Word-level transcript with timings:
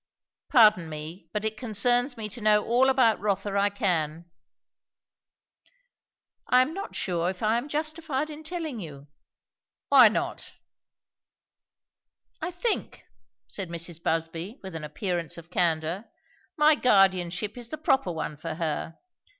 Pardon 0.49 0.89
me, 0.89 1.29
but 1.31 1.45
it 1.45 1.57
concerns 1.59 2.17
me 2.17 2.27
to 2.29 2.41
know 2.41 2.65
all 2.65 2.89
about 2.89 3.19
Rotha 3.19 3.55
I 3.55 3.69
can." 3.69 4.25
"I 6.47 6.63
am 6.63 6.73
not 6.73 6.95
sure 6.95 7.29
if 7.29 7.43
I 7.43 7.59
am 7.59 7.67
justified 7.67 8.31
in 8.31 8.41
telling 8.41 8.79
you." 8.79 9.05
"Why 9.89 10.07
not?" 10.07 10.53
"I 12.41 12.49
think," 12.49 13.05
said 13.45 13.69
Mrs. 13.69 14.01
Busby 14.01 14.59
with 14.63 14.73
an 14.73 14.83
appearance 14.83 15.37
of 15.37 15.51
candour, 15.51 16.05
"my 16.57 16.73
guardianship 16.73 17.55
is 17.55 17.69
the 17.69 17.77
proper 17.77 18.11
one 18.11 18.37
for 18.37 18.55
her. 18.55 18.97